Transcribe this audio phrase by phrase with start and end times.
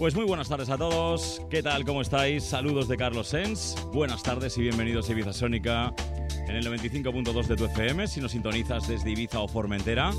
[0.00, 1.42] Pues muy buenas tardes a todos.
[1.50, 1.84] ¿Qué tal?
[1.84, 2.42] ¿Cómo estáis?
[2.42, 3.76] Saludos de Carlos Sens.
[3.92, 5.92] Buenas tardes y bienvenidos a Ibiza Sónica
[6.48, 10.10] en el 95.2 de tu FM si nos sintonizas desde Ibiza o Formentera.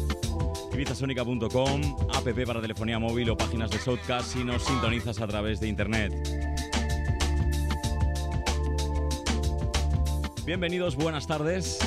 [0.71, 1.81] Ibizasónica.com,
[2.13, 6.13] app para telefonía móvil o páginas de Shoutcast si nos sintonizas a través de internet.
[10.45, 11.79] Bienvenidos, buenas tardes.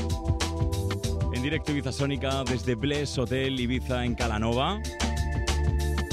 [1.32, 4.80] En directo Ibiza Sónica desde Bless Hotel Ibiza en Calanova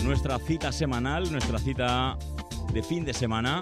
[0.03, 2.18] nuestra cita semanal, nuestra cita
[2.74, 3.62] de fin de semana,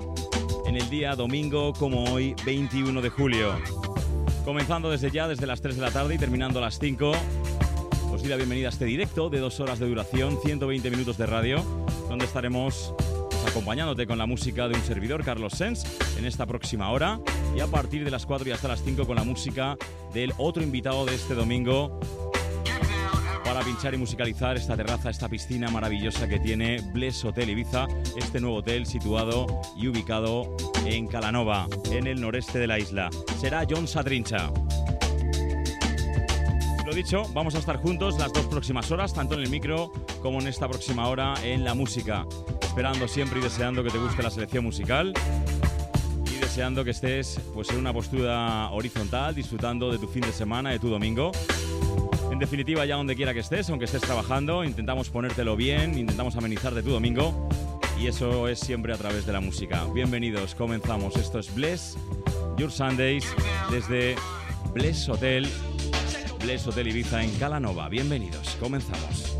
[0.65, 3.55] en el día domingo como hoy, 21 de julio.
[4.45, 7.11] Comenzando desde ya, desde las 3 de la tarde y terminando a las 5,
[8.11, 11.25] os doy la bienvenida a este directo de dos horas de duración, 120 minutos de
[11.25, 11.63] radio,
[12.07, 12.93] donde estaremos
[13.47, 15.85] acompañándote con la música de un servidor, Carlos Sens,
[16.17, 17.19] en esta próxima hora.
[17.55, 19.77] Y a partir de las 4 y hasta las 5 con la música
[20.13, 21.99] del otro invitado de este domingo,
[23.49, 28.39] para pinchar y musicalizar esta terraza, esta piscina maravillosa que tiene Bless Hotel Ibiza, este
[28.39, 30.55] nuevo hotel situado y ubicado
[30.85, 33.09] en Calanova, en el noreste de la isla.
[33.39, 34.51] Será John Sadrincha.
[36.85, 39.91] Lo dicho, vamos a estar juntos las dos próximas horas, tanto en el micro
[40.21, 42.27] como en esta próxima hora en la música.
[42.61, 45.11] Esperando siempre y deseando que te guste la selección musical
[46.31, 50.69] y deseando que estés pues en una postura horizontal, disfrutando de tu fin de semana,
[50.69, 51.31] de tu domingo.
[52.31, 56.73] En definitiva, ya donde quiera que estés, aunque estés trabajando, intentamos ponértelo bien, intentamos amenizar
[56.73, 57.49] de tu domingo
[57.99, 59.83] y eso es siempre a través de la música.
[59.93, 61.15] Bienvenidos, comenzamos.
[61.17, 61.97] Esto es Bless
[62.57, 63.25] Your Sundays
[63.71, 64.15] desde
[64.73, 65.47] Bless Hotel,
[66.41, 67.89] Bless Hotel Ibiza en Calanova.
[67.89, 69.37] Bienvenidos, comenzamos.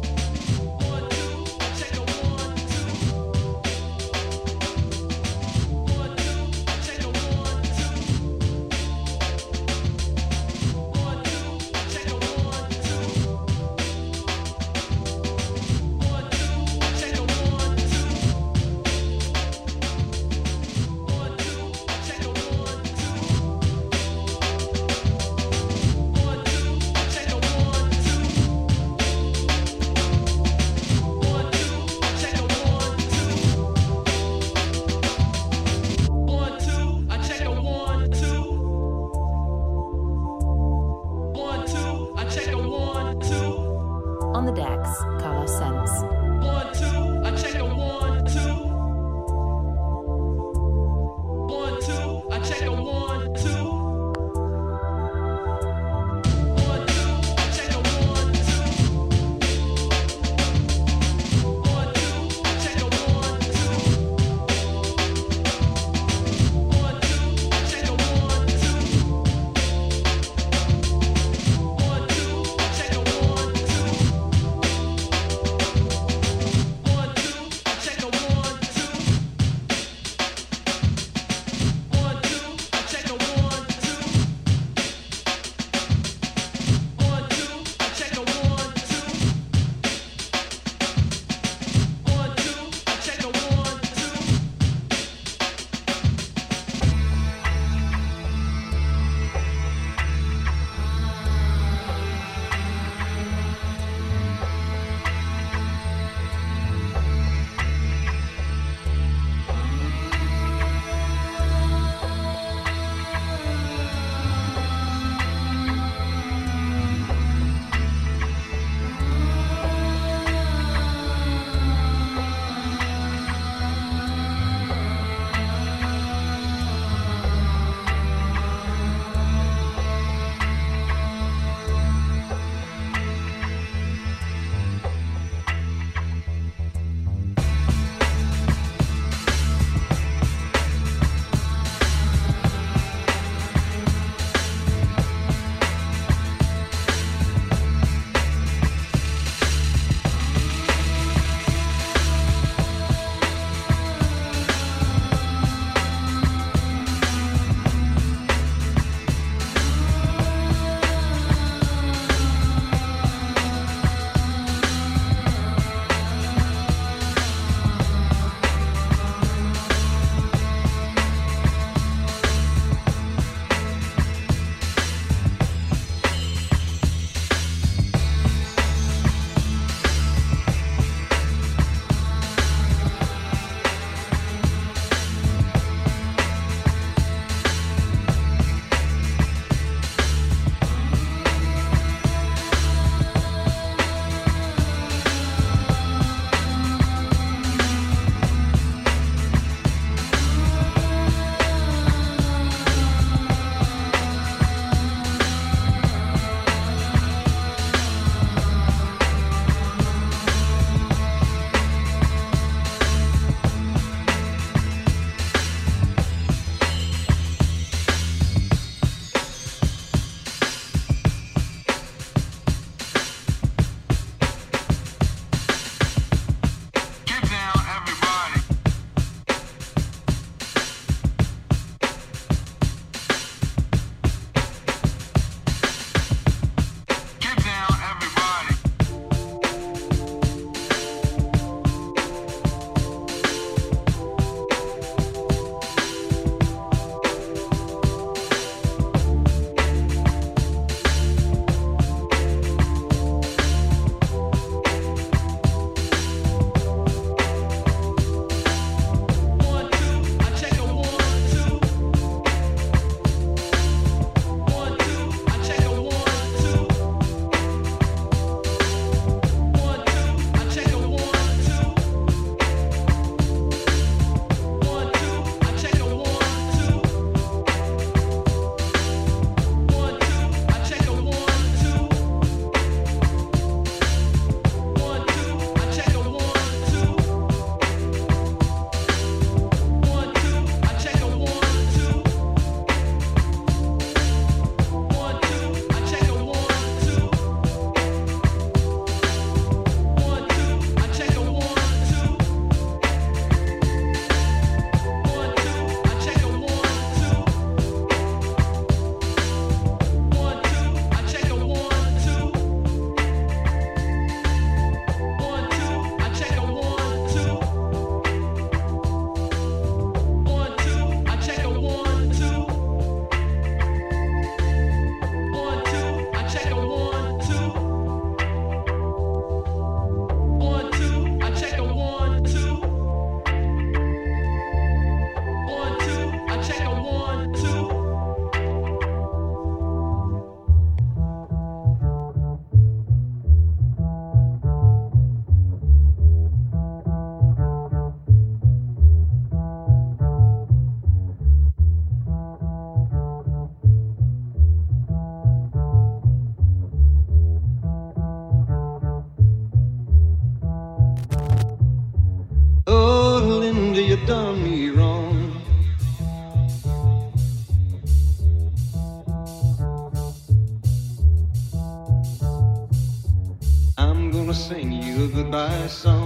[375.67, 375.98] my.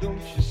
[0.00, 0.45] Don't you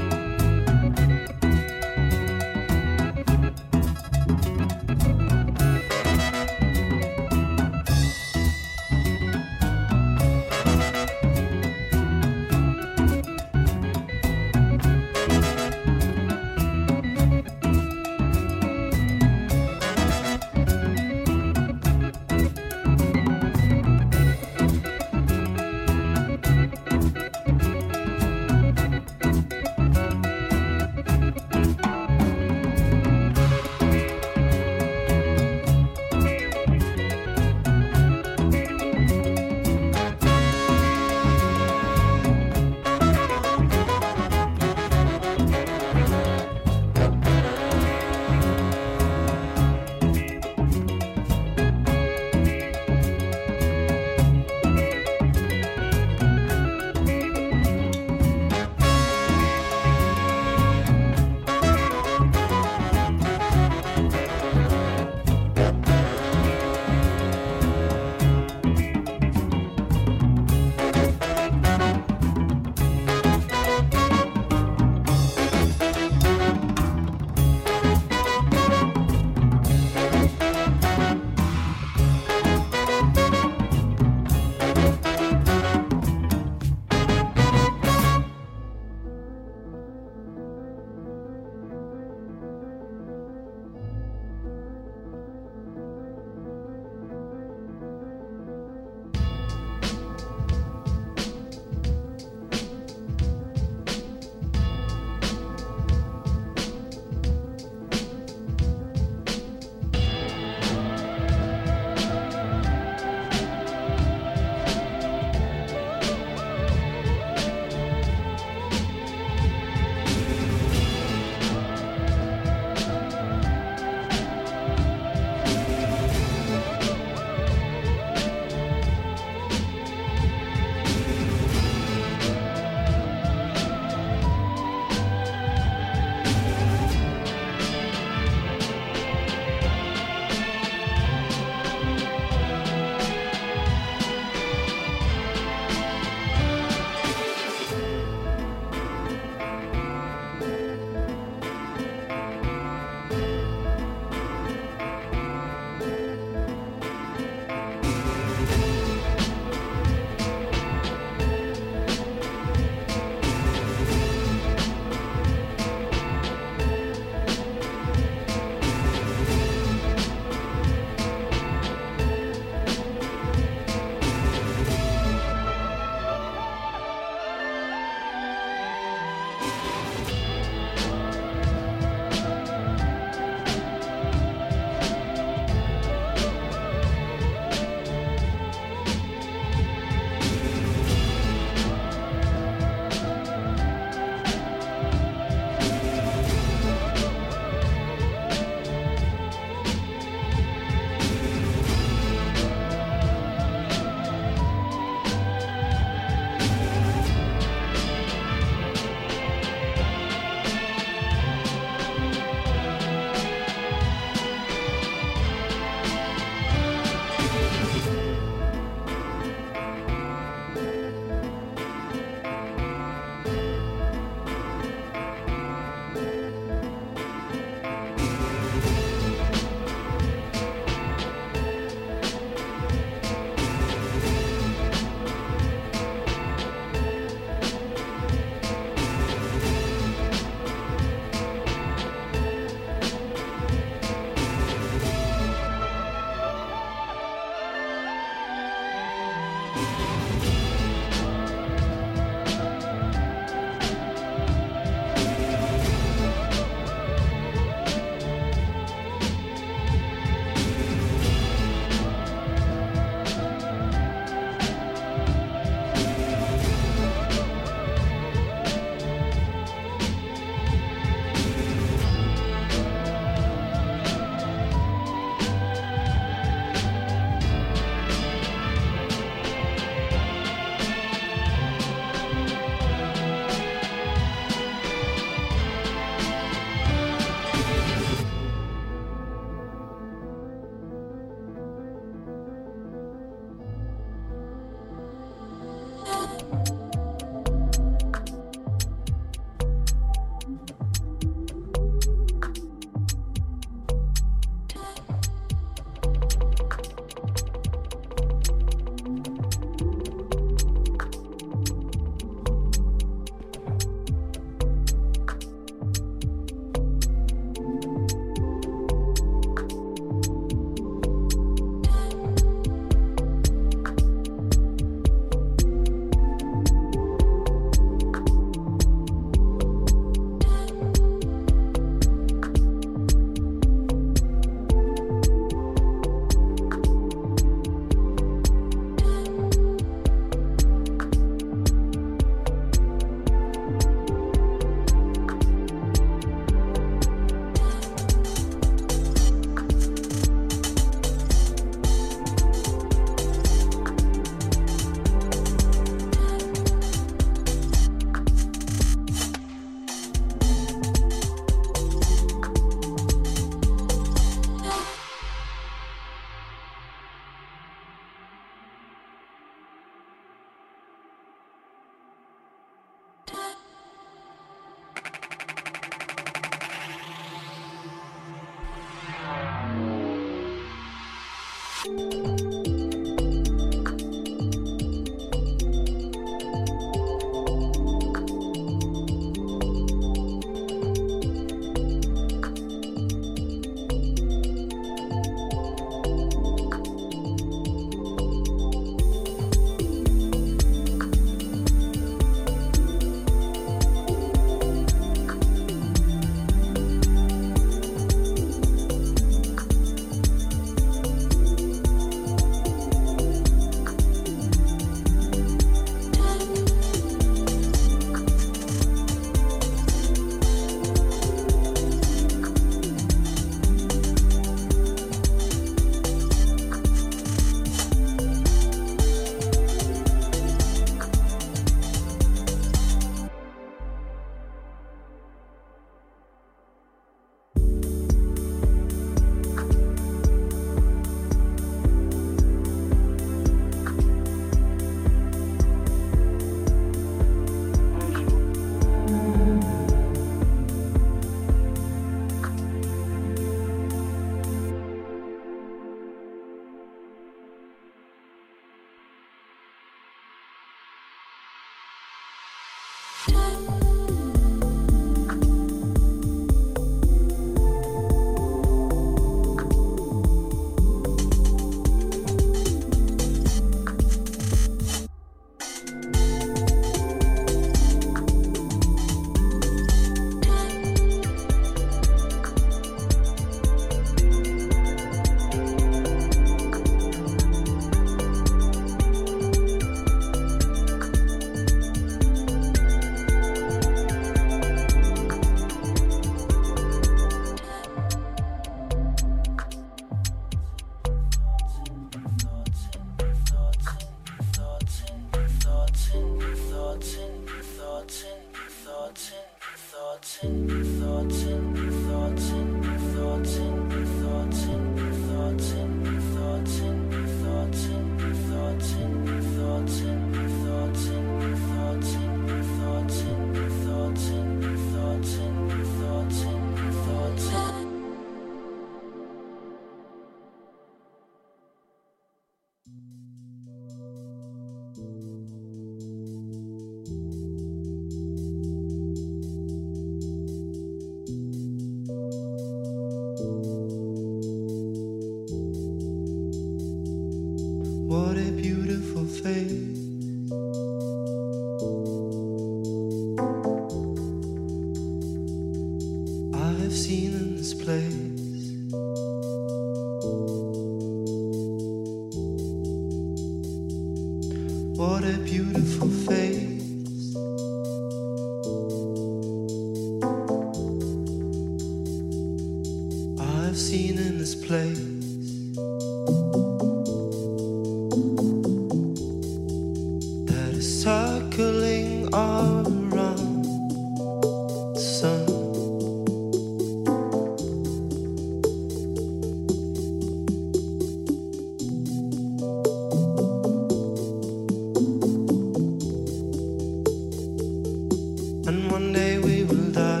[598.58, 600.00] and one day we will die.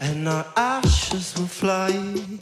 [0.00, 2.37] And our ashes will fly.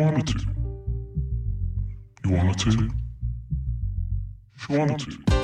[0.00, 0.38] Wanted to.
[2.24, 2.90] You wanted to.
[4.56, 5.39] She wanted to.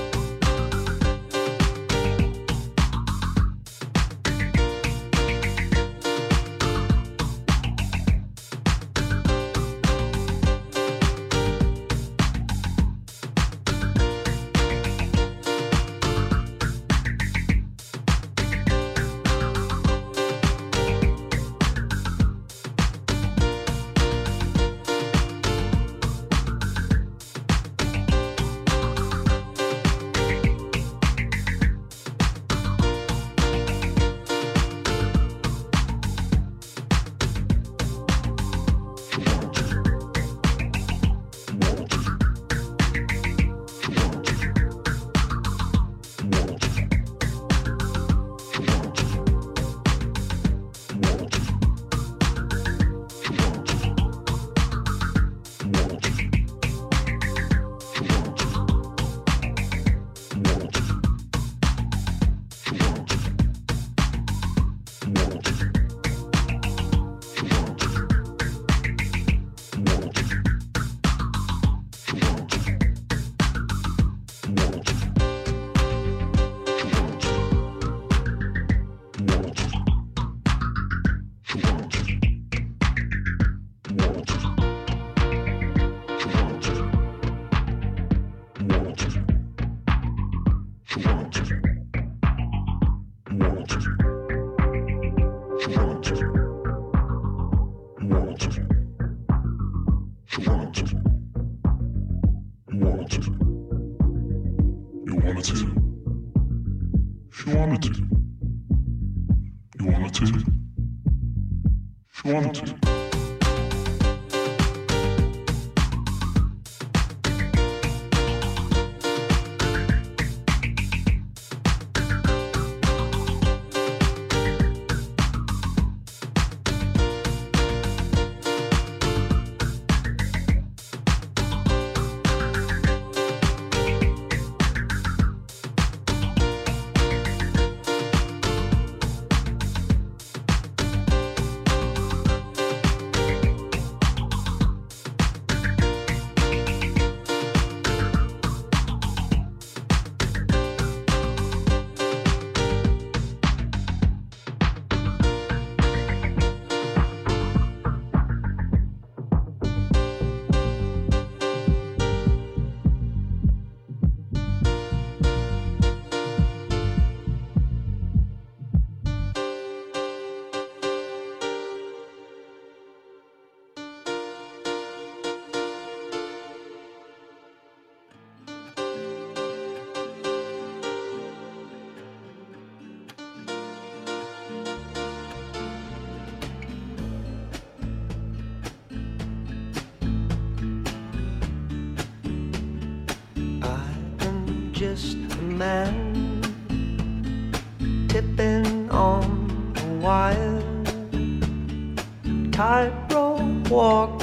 [203.70, 204.15] walk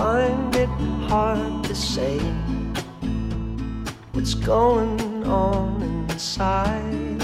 [0.00, 0.70] find it
[1.10, 2.18] hard to say
[4.12, 7.20] what's going on inside.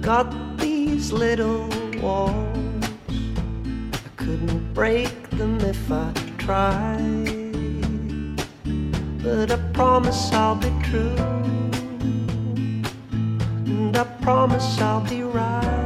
[0.00, 1.68] Got these little
[2.00, 2.84] walls,
[4.06, 6.96] I couldn't break them if I try.
[9.24, 11.16] But I promise I'll be true.
[13.66, 15.77] And I promise I'll be right.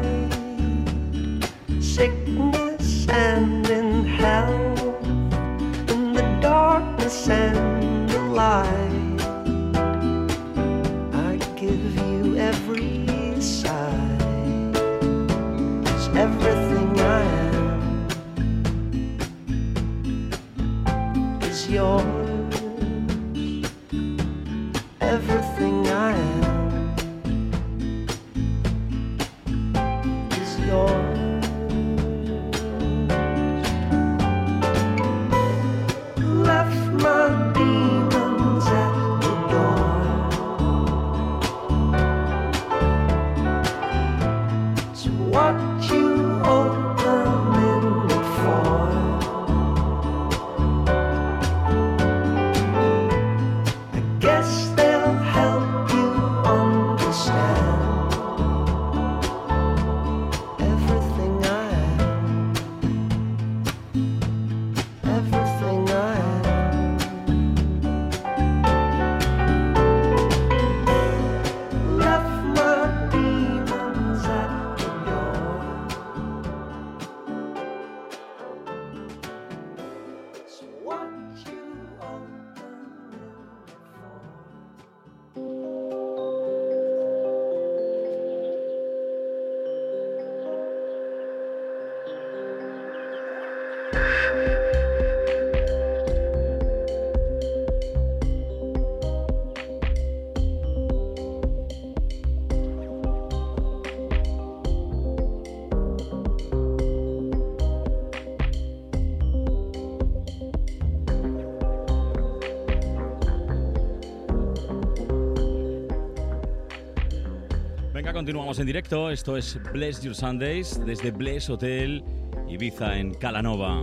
[118.58, 119.10] En directo.
[119.10, 122.04] Esto es Bless Your Sundays desde Bless Hotel
[122.50, 123.82] Ibiza en Calanova.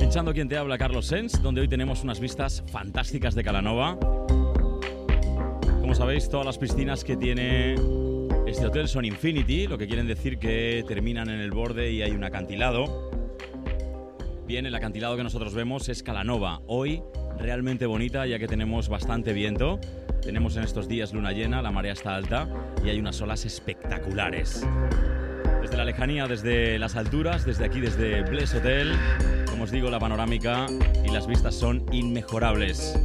[0.00, 3.96] Pinchando quien te habla, Carlos Sens, donde hoy tenemos unas vistas fantásticas de Calanova.
[5.80, 7.74] Como sabéis, todas las piscinas que tiene
[8.48, 12.10] este hotel son Infinity, lo que quieren decir que terminan en el borde y hay
[12.10, 13.10] un acantilado.
[14.48, 16.62] Bien, el acantilado que nosotros vemos es Calanova.
[16.66, 17.00] Hoy
[17.38, 19.78] realmente bonita ya que tenemos bastante viento.
[20.20, 22.48] Tenemos en estos días luna llena, la marea está alta
[22.84, 24.66] y hay unas olas espectaculares.
[25.62, 28.92] Desde la lejanía, desde las alturas, desde aquí, desde Bless Hotel,
[29.50, 30.66] como os digo, la panorámica
[31.04, 32.98] y las vistas son inmejorables.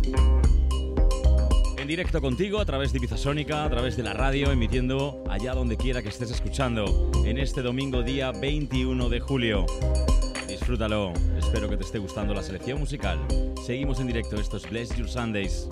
[1.78, 5.54] En directo contigo a través de Ibiza Sónica, a través de la radio, emitiendo allá
[5.54, 9.66] donde quiera que estés escuchando, en este domingo día 21 de julio.
[10.48, 13.20] Disfrútalo, espero que te esté gustando la selección musical.
[13.66, 15.68] Seguimos en directo, esto es Bless Your Sundays.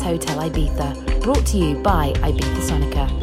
[0.00, 3.21] Hotel Ibiza, brought to you by Ibiza Sonica.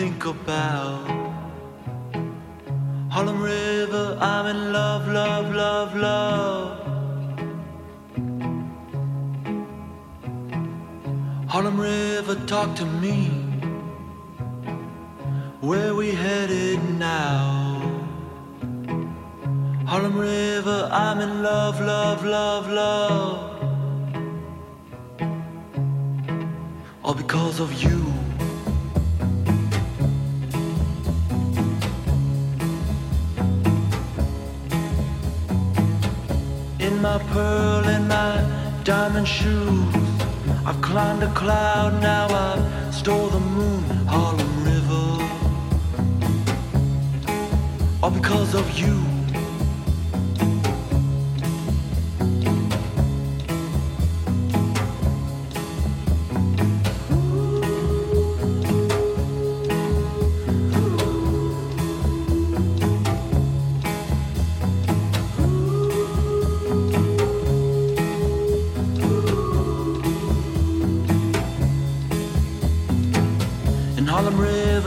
[0.00, 0.59] Think about.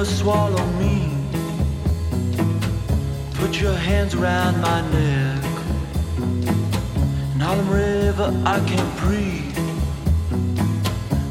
[0.03, 1.09] River, swallow me.
[3.35, 5.43] Put your hands around my neck.
[7.33, 9.55] In Harlem River, I can't breathe.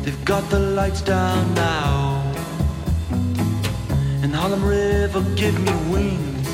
[0.03, 2.33] They've got the lights down now.
[4.23, 6.49] In Harlem River, give me wings.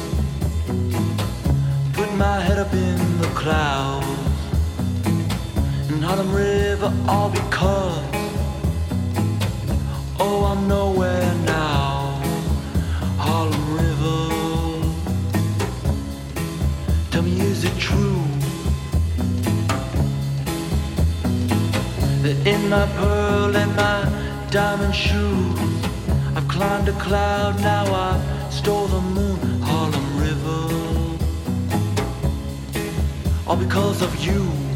[1.92, 4.06] Put my head up in the clouds.
[5.88, 8.04] In Harlem River, all because.
[10.18, 11.47] Oh, I'm nowhere now.
[22.78, 24.00] My pearl and my
[24.52, 25.84] diamond shoes,
[26.36, 30.62] I've climbed a cloud, now I've stole the moon, Harlem River.
[33.48, 34.67] All because of you.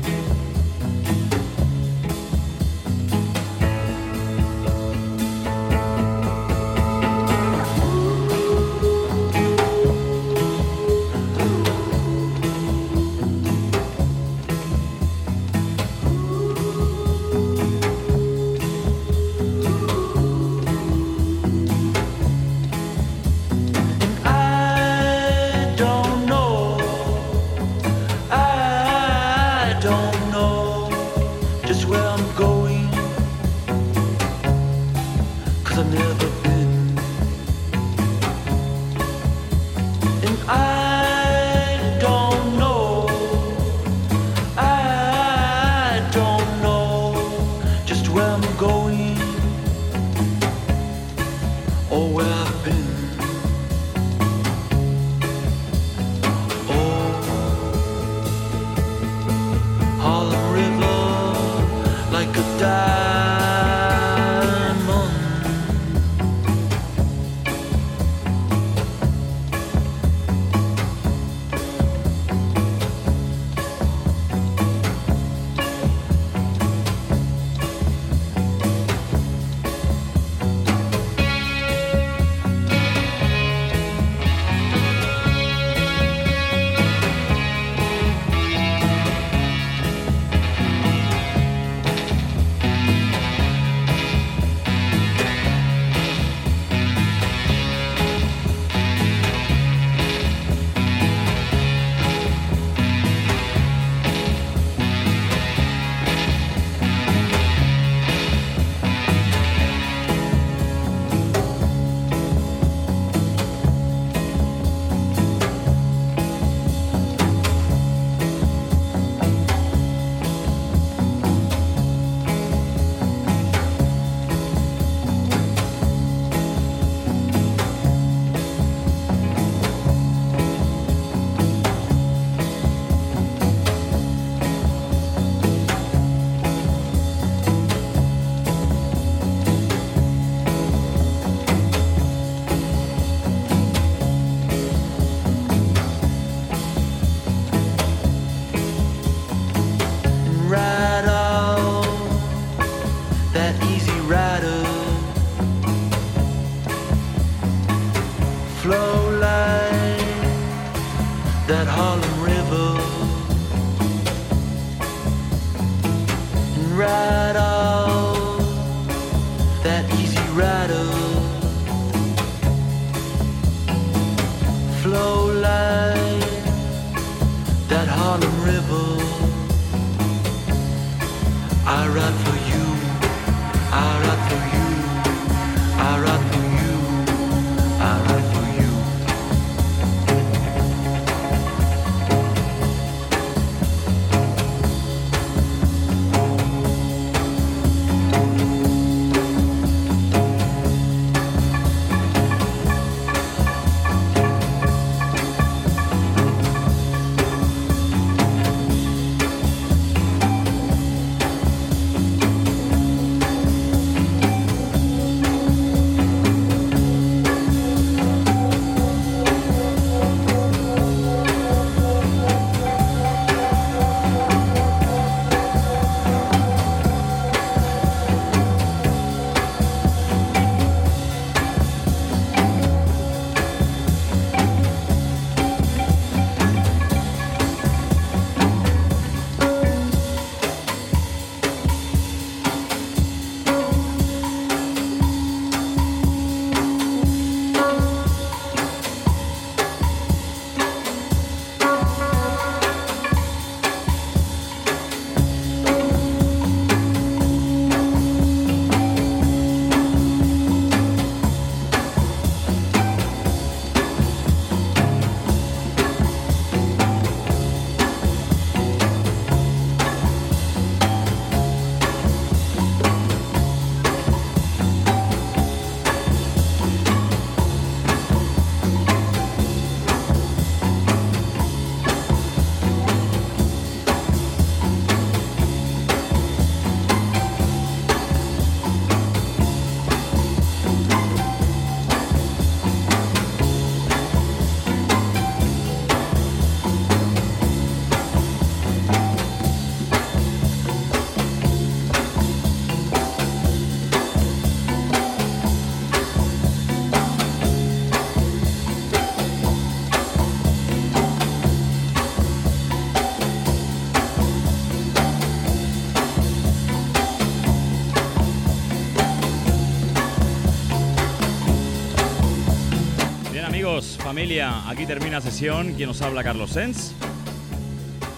[324.12, 325.72] Familia, aquí termina sesión.
[325.72, 326.93] Quien nos habla, Carlos Sens.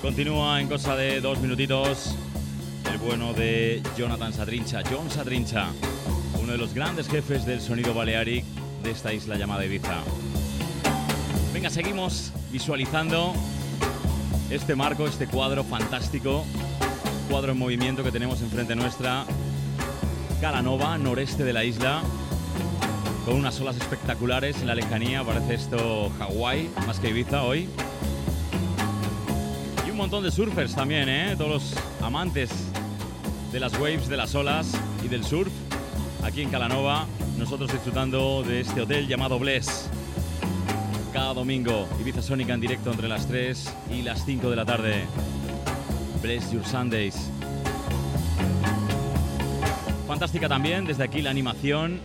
[0.03, 2.17] Continúa en cosa de dos minutitos
[2.91, 4.83] el bueno de Jonathan Sadrincha.
[4.91, 5.69] John Sadrincha,
[6.43, 8.45] uno de los grandes jefes del sonido balearic
[8.83, 10.03] de esta isla llamada Ibiza.
[11.53, 13.33] Venga, seguimos visualizando
[14.51, 16.45] este marco, este cuadro fantástico,
[17.31, 19.27] cuadro en movimiento que tenemos enfrente nuestra.
[20.41, 22.03] Calanova, noreste de la isla,
[23.25, 25.25] con unas olas espectaculares en la lejanía.
[25.25, 27.69] Parece esto Hawái, más que Ibiza hoy.
[29.87, 31.35] Y un montón de surfers también, ¿eh?
[31.37, 32.51] Todos los amantes
[33.53, 34.73] de las waves, de las olas
[35.05, 35.53] y del surf.
[36.23, 37.07] Aquí en Calanova,
[37.39, 39.89] nosotros disfrutando de este hotel llamado Bless.
[41.13, 45.05] Cada domingo, Ibiza Sónica en directo entre las 3 y las 5 de la tarde.
[46.21, 47.31] Bless Your Sundays.
[50.07, 52.01] Fantástica también, desde aquí la animación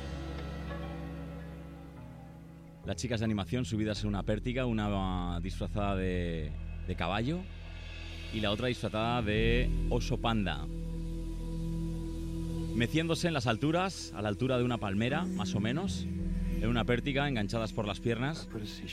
[2.99, 6.51] chicas de animación subidas en una pértiga, una disfrazada de,
[6.85, 7.39] de caballo
[8.34, 10.65] y la otra disfrazada de oso panda.
[12.76, 16.05] Meciéndose en las alturas, a la altura de una palmera, más o menos,
[16.61, 18.49] en una pértiga, enganchadas por las piernas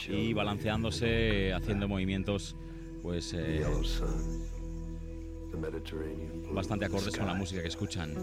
[0.09, 2.55] y balanceándose, haciendo movimientos,
[3.01, 3.65] pues, eh,
[6.53, 8.13] bastante acordes con la música que escuchan.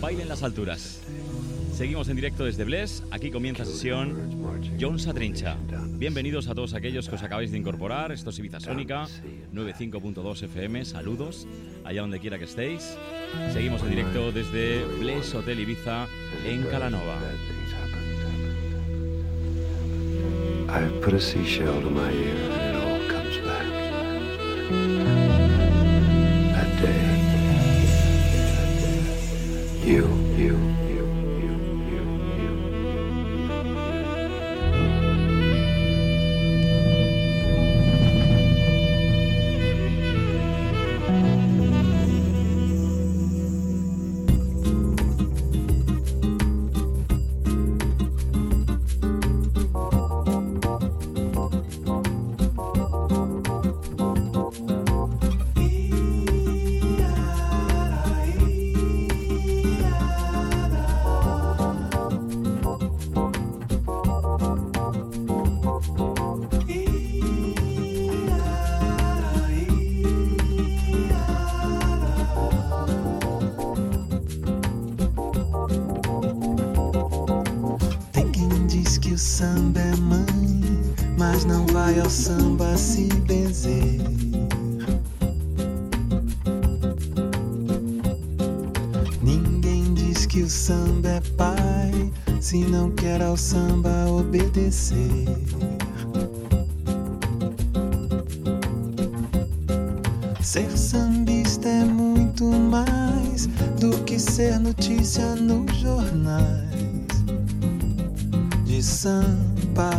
[0.00, 1.02] Baile en las alturas.
[1.80, 3.02] Seguimos en directo desde Bless.
[3.10, 4.36] Aquí comienza sesión
[4.78, 5.56] John Sadrincha.
[5.92, 8.12] Bienvenidos a todos aquellos que os acabáis de incorporar.
[8.12, 9.06] Esto es Ibiza Sónica
[9.54, 10.84] 95.2 FM.
[10.84, 11.46] Saludos
[11.82, 12.98] allá donde quiera que estéis.
[13.54, 16.06] Seguimos en directo desde Bless Hotel Ibiza
[16.44, 17.16] en Calanova.
[21.00, 23.66] Put a seashell to my ear and it all comes back.
[26.52, 27.06] That day.
[29.90, 30.29] You,
[94.70, 95.26] esquecer.
[100.40, 103.46] Ser sambista é muito mais
[103.78, 106.80] do que ser notícia nos jornais
[108.64, 109.90] de samba.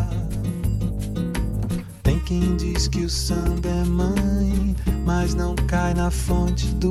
[2.03, 4.76] Tem quem diz que o samba é mãe,
[5.06, 6.91] mas não cai na fonte do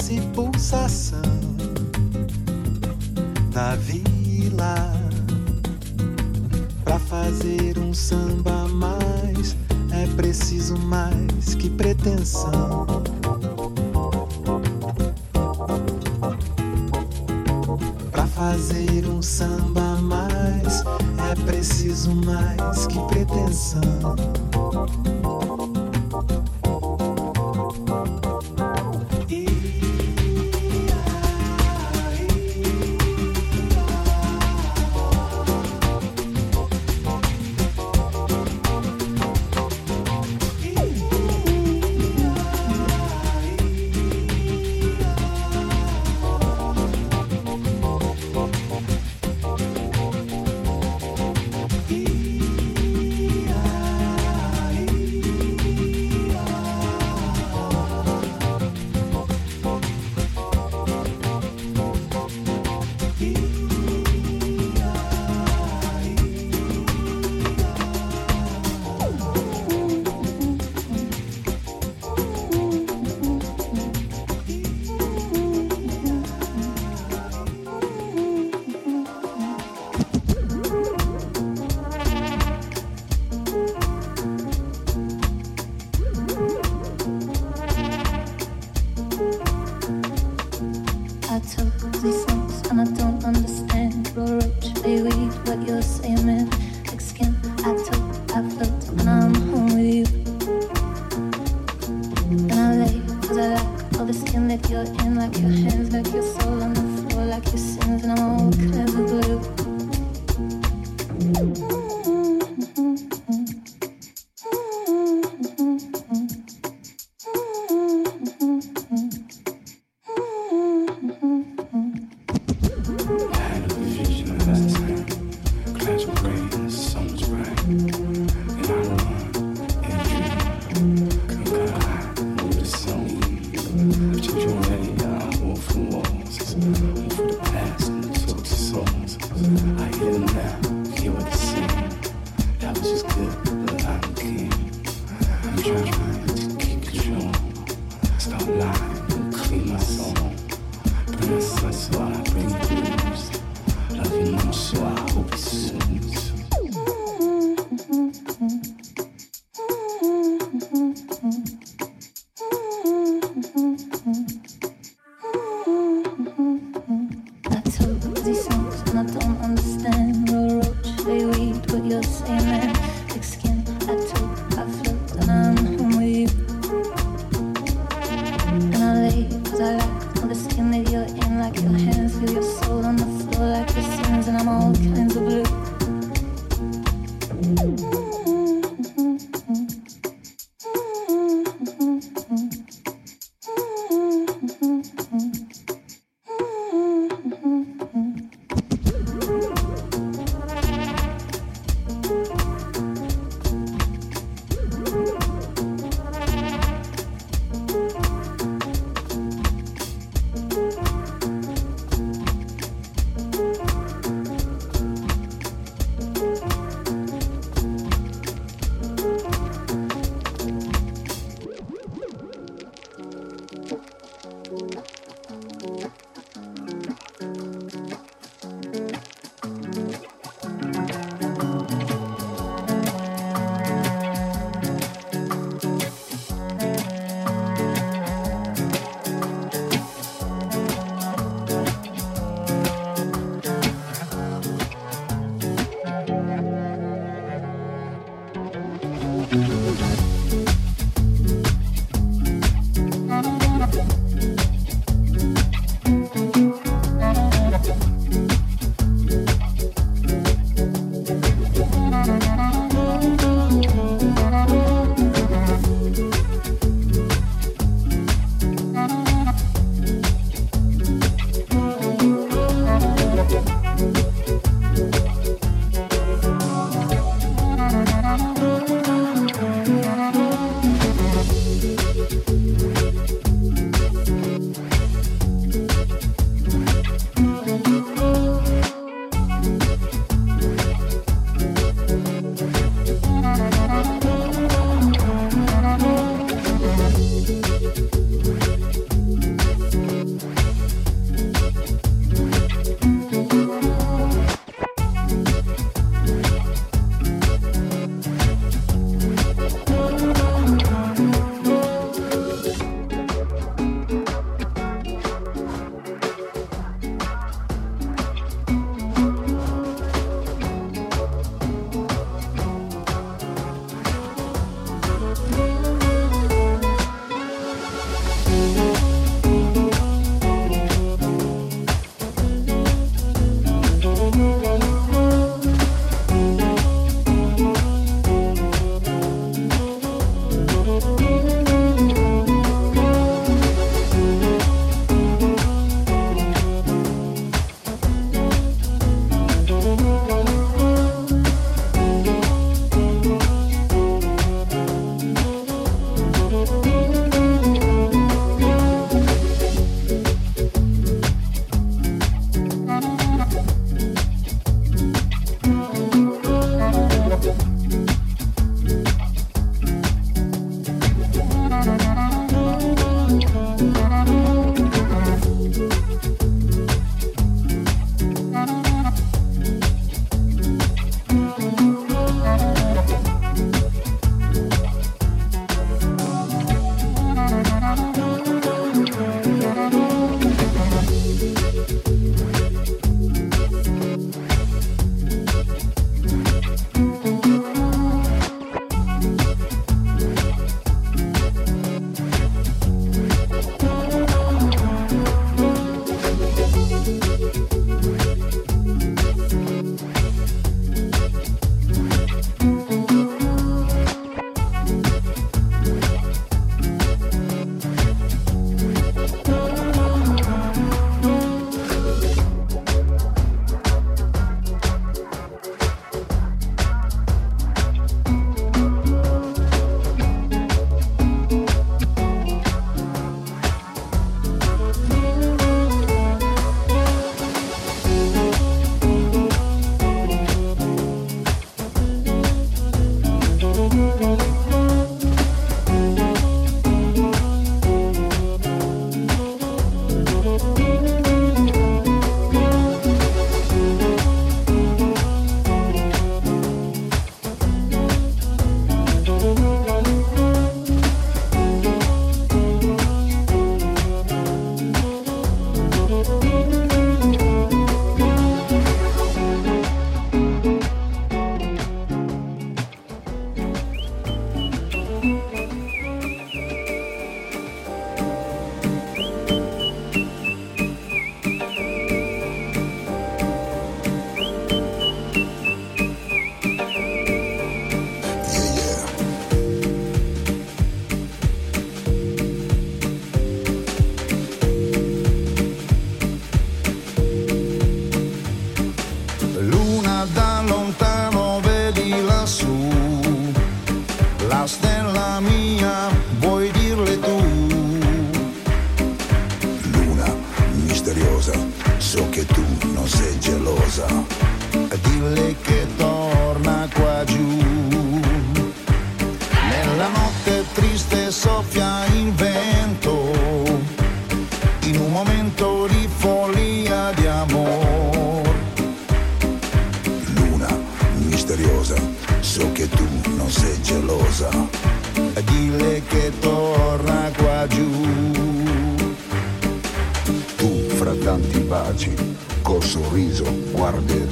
[0.00, 0.49] se for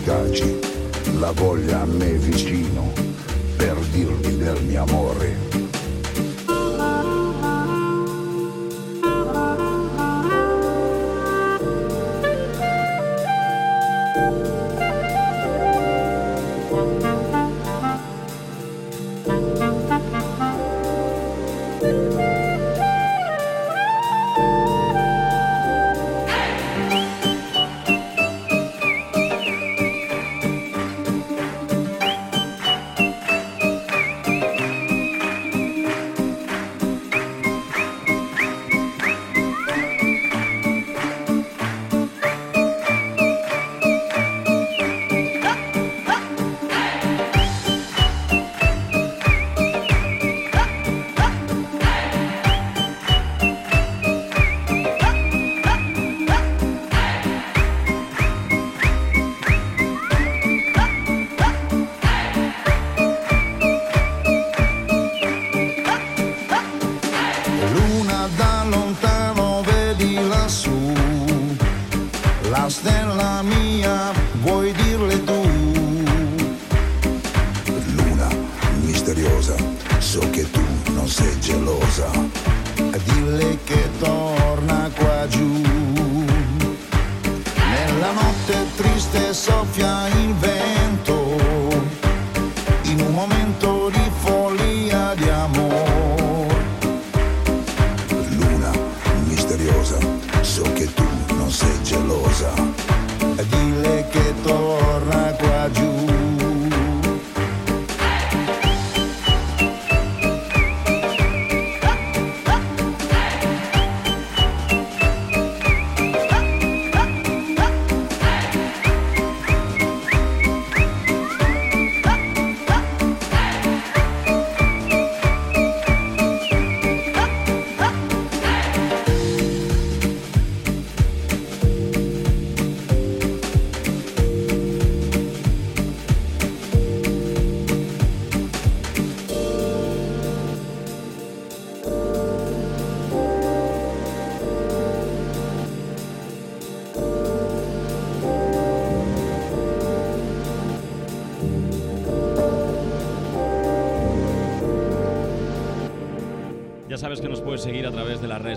[0.04, 0.58] taci,
[1.18, 2.92] la voglia a me vicino
[3.56, 5.47] per dirvi del mio amore.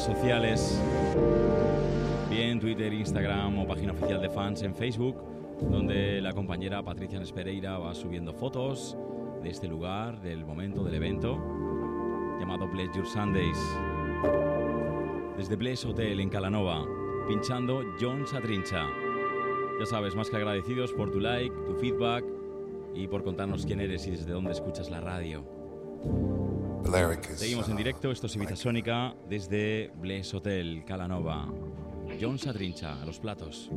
[0.02, 0.82] Redes sociales,
[2.30, 5.16] bien Twitter, Instagram o página oficial de fans en Facebook,
[5.70, 8.98] donde la compañera Patricia Nespereira va subiendo fotos
[9.44, 11.38] de este lugar, del momento del evento,
[12.40, 13.58] llamado Bless Your Sundays.
[15.38, 16.86] Desde Bless Hotel en Calanova,
[17.28, 18.88] pinchando John Satrincha.
[19.80, 22.26] Ya sabes, más que agradecidos por tu like, tu feedback
[22.96, 25.44] y por contarnos quién eres y desde dónde escuchas la radio.
[27.36, 31.48] Seguimos en directo, esto es Ibiza Sónica desde Bles Hotel, Calanova.
[32.20, 33.70] John Satrincha, a los platos.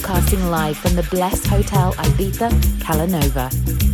[0.00, 2.50] Broadcasting live from the Bless Hotel Ibiza,
[2.80, 3.89] Calanova.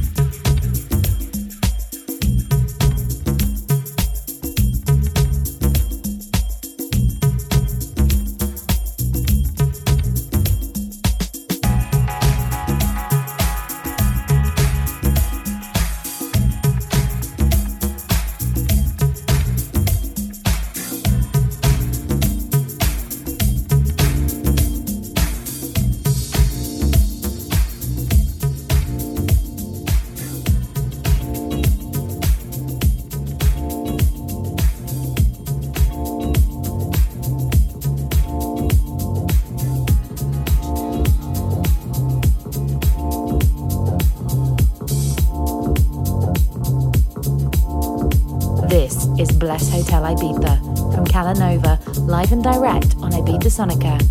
[49.87, 54.06] Hotel Ibiza from Calanova, live and direct on Ibiza Sonica.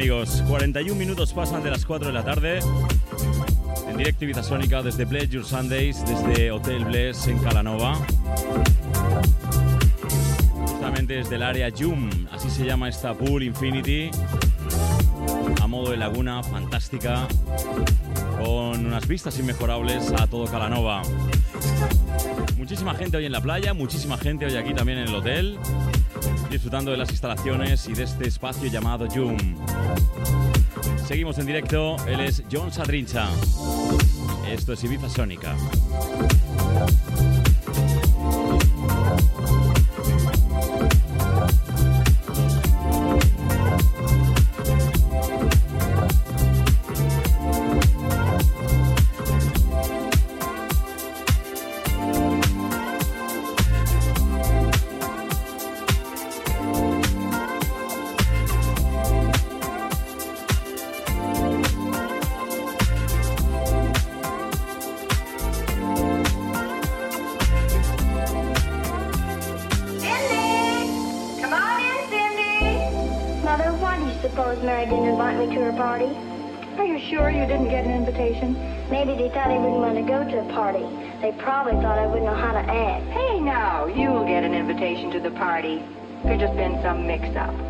[0.00, 0.42] Amigos.
[0.48, 2.60] 41 minutos pasan de las 4 de la tarde.
[3.86, 7.98] En directo Ibiza Sónica desde Bless Your Sundays, desde Hotel Bless en Calanova.
[10.62, 14.10] Justamente desde el área Yum, así se llama esta pool Infinity.
[15.60, 17.28] A modo de laguna, fantástica.
[18.42, 21.02] Con unas vistas inmejorables a todo Calanova.
[22.56, 25.58] Muchísima gente hoy en la playa, muchísima gente hoy aquí también en el hotel
[26.50, 29.36] disfrutando de las instalaciones y de este espacio llamado Joom.
[31.10, 33.28] Seguimos en directo, él es John Sadrincha.
[34.48, 35.56] Esto es Ibiza Sónica.
[81.20, 83.04] They probably thought I wouldn't know how to act.
[83.10, 85.82] Hey, now, you'll get an invitation to the party.
[86.22, 87.69] Could just been some mix-up.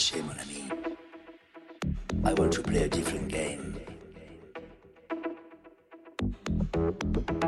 [0.00, 0.70] shame on me.
[2.24, 3.76] I want to play a different game.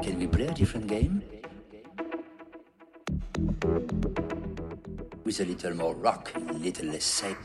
[0.02, 1.22] Can we play a different game?
[5.24, 7.38] With a little more rock a little less safe.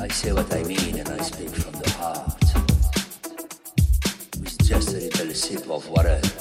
[0.00, 1.01] I say what I mean.
[5.74, 6.31] of what is.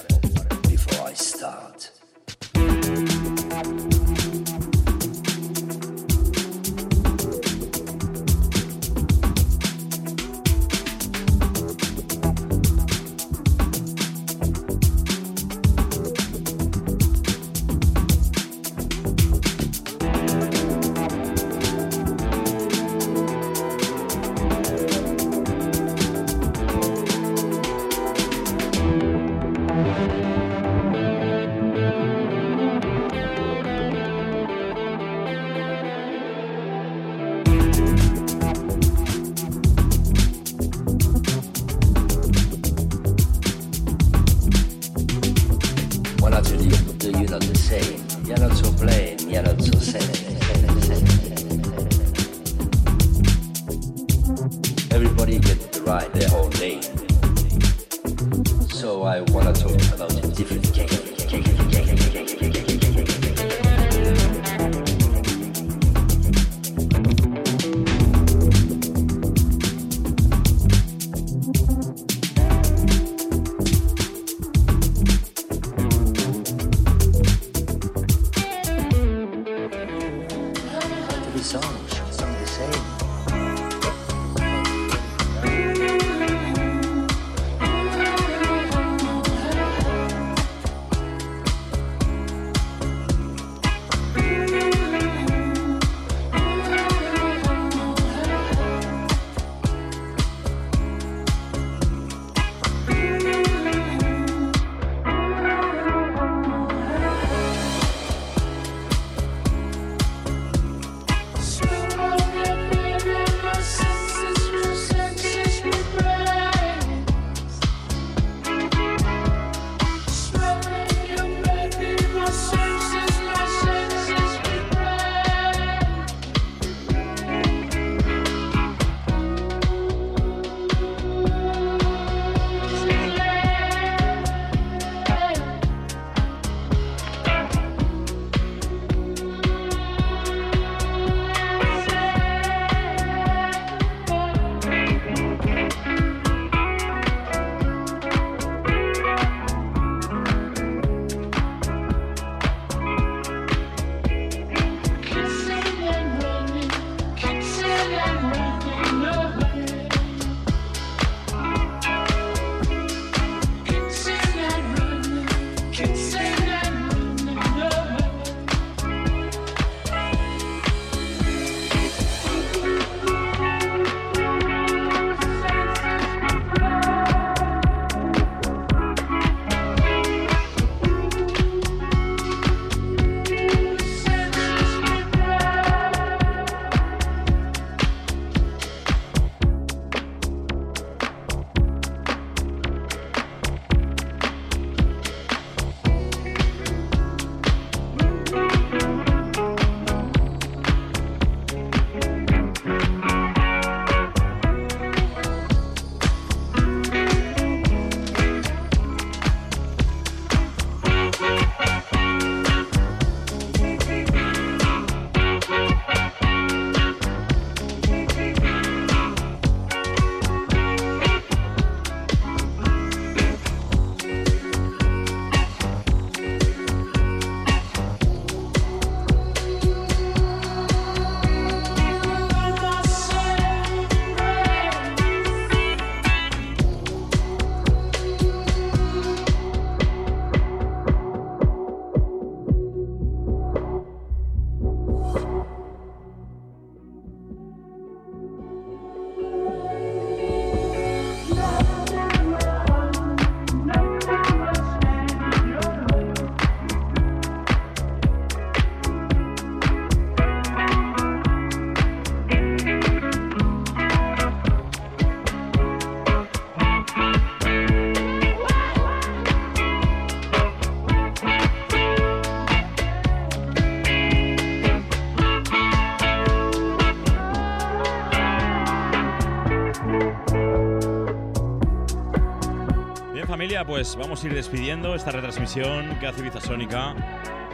[283.81, 286.91] Pues vamos a ir despidiendo esta retransmisión que hace Ibiza Sónica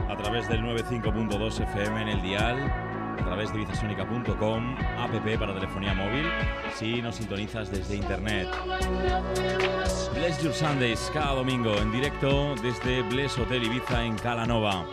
[0.10, 2.60] a través del 95.2 FM en el dial,
[3.18, 6.26] a través de ibizasonica.com, app para telefonía móvil,
[6.76, 8.50] si nos sintonizas desde internet.
[10.16, 14.86] Bless Your Sundays, cada domingo en directo desde Bless Hotel Ibiza en Calanova.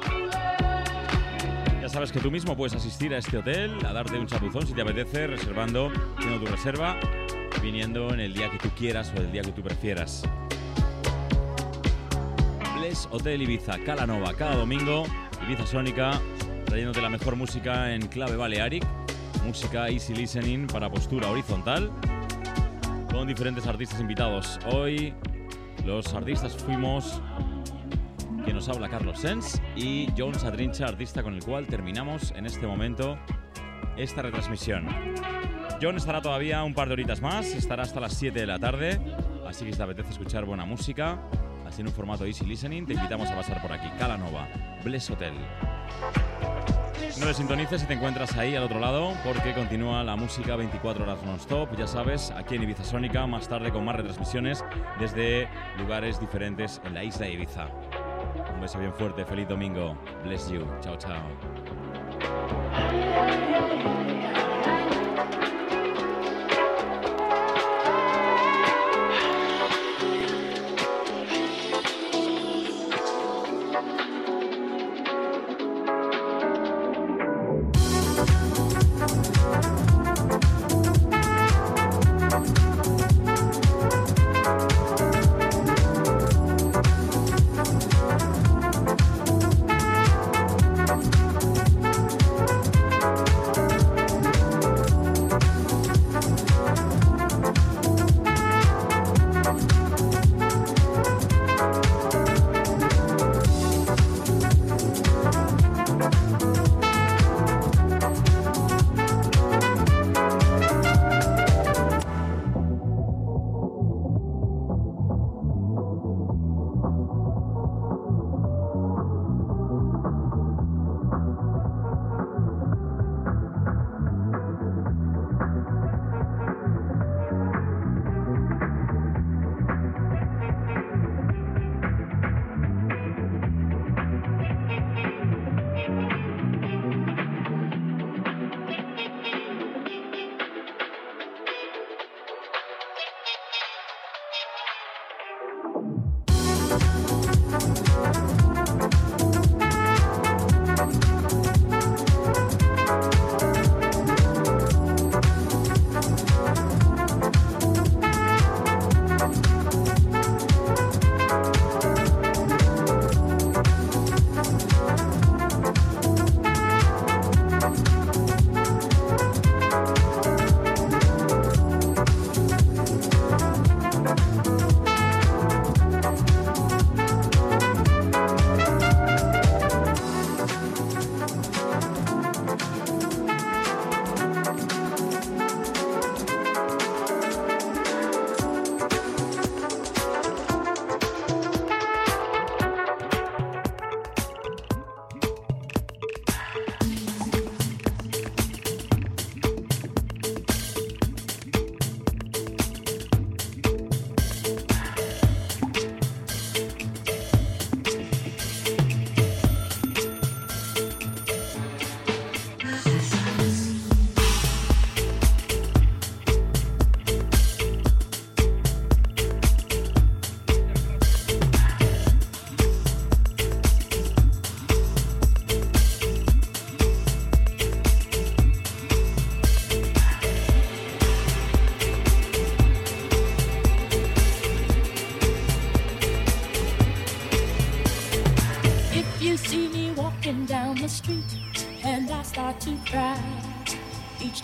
[1.83, 4.73] Ya sabes que tú mismo puedes asistir a este hotel, a darte un chapuzón si
[4.73, 6.97] te apetece, reservando, haciendo tu reserva,
[7.61, 10.23] viniendo en el día que tú quieras o el día que tú prefieras.
[13.11, 15.05] Hotel Ibiza, Calanova, cada domingo,
[15.43, 16.21] Ibiza Sónica,
[16.65, 18.85] trayéndote la mejor música en clave Balearic,
[19.45, 21.91] música easy listening para postura horizontal,
[23.11, 24.61] con diferentes artistas invitados.
[24.71, 25.13] Hoy
[25.85, 27.21] los artistas fuimos
[28.45, 32.67] que nos habla Carlos Sens y John Sadrincha, artista con el cual terminamos en este
[32.67, 33.19] momento
[33.97, 34.87] esta retransmisión.
[35.83, 39.01] John estará todavía un par de horitas más, estará hasta las 7 de la tarde,
[39.47, 41.19] así que si te apetece escuchar buena música,
[41.79, 44.49] en un formato easy listening, te invitamos a pasar por aquí, Calanova,
[44.83, 45.35] Bless Hotel.
[47.19, 51.05] No le sintonices si te encuentras ahí al otro lado, porque continúa la música 24
[51.05, 54.65] horas non-stop, ya sabes, aquí en Ibiza Sónica, más tarde con más retransmisiones
[54.99, 55.49] desde
[55.79, 57.69] lugares diferentes en la isla de Ibiza.
[58.55, 59.97] Un beso bien fuerte, feliz domingo.
[60.25, 60.67] Bless you.
[60.81, 61.23] Chao, chao.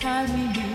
[0.03, 0.70] And I